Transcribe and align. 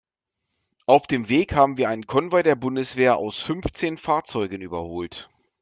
Auf 0.87 1.05
dem 1.05 1.29
Weg 1.29 1.53
haben 1.53 1.77
wir 1.77 1.87
einen 1.87 2.07
Konvoi 2.07 2.41
der 2.41 2.55
Bundeswehr 2.55 3.17
aus 3.17 3.37
fünfzehn 3.37 3.99
Fahrzeugen 3.99 4.63
überholt. 4.63 5.29